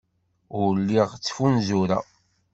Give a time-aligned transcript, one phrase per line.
[0.61, 2.05] Ur lliɣ ttfunzureɣ.